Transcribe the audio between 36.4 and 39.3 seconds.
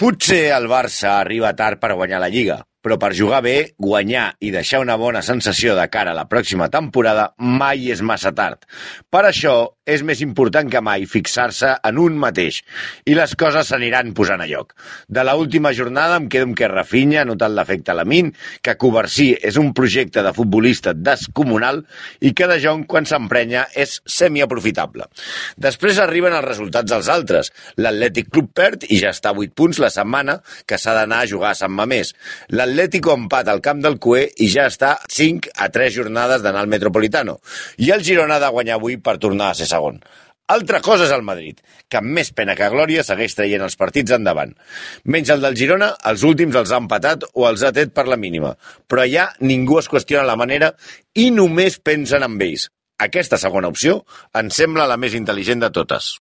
d'anar al Metropolitano. I el Girona ha de guanyar avui per